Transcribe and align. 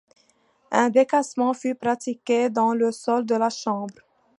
Un 0.71 0.89
décaissement 0.89 1.53
fut 1.53 1.75
pratiqué 1.75 2.49
dans 2.49 2.73
le 2.73 2.91
sol 2.91 3.23
de 3.23 3.35
la 3.35 3.51
chambre. 3.51 3.93